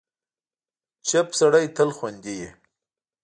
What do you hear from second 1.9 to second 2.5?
خوندي وي.